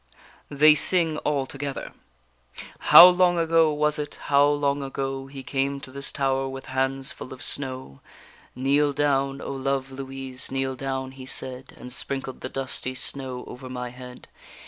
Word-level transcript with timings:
_They 0.49 0.73
sing 0.73 1.17
all 1.19 1.45
together. 1.45 1.93
How 2.79 3.05
long 3.07 3.37
ago 3.37 3.71
was 3.71 3.99
it, 3.99 4.15
how 4.23 4.47
long 4.47 4.81
ago, 4.81 5.27
He 5.27 5.43
came 5.43 5.79
to 5.79 5.91
this 5.91 6.11
tower 6.11 6.49
with 6.49 6.65
hands 6.73 7.11
full 7.11 7.31
of 7.31 7.43
snow? 7.43 7.99
Kneel 8.55 8.93
down, 8.93 9.41
O 9.41 9.51
love 9.51 9.91
Louise, 9.91 10.49
kneel 10.49 10.75
down! 10.75 11.11
he 11.11 11.27
said, 11.27 11.75
And 11.77 11.93
sprinkled 11.93 12.41
the 12.41 12.49
dusty 12.49 12.95
snow 12.95 13.43
over 13.45 13.69
my 13.69 13.89
head. 13.91 14.27